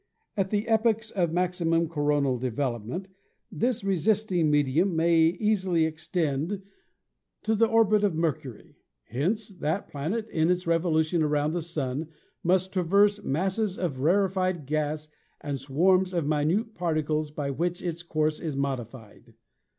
At 0.35 0.49
the 0.49 0.67
epochs 0.67 1.11
of 1.11 1.31
max 1.31 1.61
imum 1.61 1.87
coronal 1.87 2.39
development 2.39 3.07
this 3.51 3.83
resisting 3.83 4.49
medium 4.49 4.95
may 4.95 5.19
easily 5.25 5.85
extend 5.85 6.63
to 7.43 7.53
the 7.53 7.67
orbit 7.67 8.03
of 8.03 8.15
Mercury. 8.15 8.77
Hence 9.03 9.49
that 9.49 9.89
planet 9.91 10.27
in 10.29 10.49
its 10.49 10.65
revolution 10.65 11.21
around 11.21 11.51
the 11.51 11.61
Sun 11.61 12.07
must 12.41 12.73
traverse 12.73 13.23
masses 13.23 13.77
of 13.77 13.99
rarefied 13.99 14.65
gas 14.65 15.07
and 15.39 15.59
swarms 15.59 16.15
of 16.15 16.25
minute 16.25 16.73
particles 16.73 17.29
by 17.29 17.51
which 17.51 17.83
its 17.83 18.01
course 18.01 18.39
is 18.39 18.55
modified. 18.55 19.35